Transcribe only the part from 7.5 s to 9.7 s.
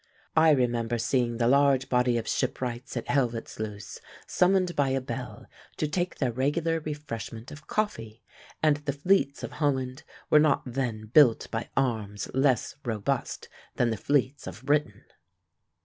of coffee; and the fleets of